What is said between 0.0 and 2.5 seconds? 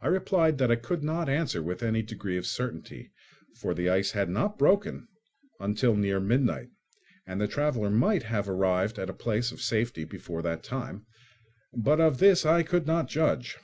I replied that I could not answer with any degree of